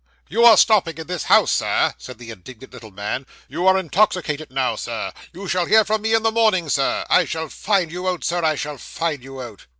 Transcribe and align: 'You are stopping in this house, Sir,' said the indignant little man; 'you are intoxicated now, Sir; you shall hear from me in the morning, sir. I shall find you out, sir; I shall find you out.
'You 0.27 0.43
are 0.45 0.57
stopping 0.57 0.97
in 0.97 1.05
this 1.05 1.25
house, 1.25 1.51
Sir,' 1.51 1.93
said 1.99 2.17
the 2.17 2.31
indignant 2.31 2.73
little 2.73 2.89
man; 2.89 3.27
'you 3.47 3.67
are 3.67 3.77
intoxicated 3.77 4.49
now, 4.51 4.75
Sir; 4.75 5.11
you 5.31 5.47
shall 5.47 5.67
hear 5.67 5.85
from 5.85 6.01
me 6.01 6.15
in 6.15 6.23
the 6.23 6.31
morning, 6.31 6.69
sir. 6.69 7.05
I 7.07 7.25
shall 7.25 7.49
find 7.49 7.91
you 7.91 8.07
out, 8.09 8.23
sir; 8.23 8.43
I 8.43 8.55
shall 8.55 8.79
find 8.79 9.23
you 9.23 9.39
out. 9.43 9.67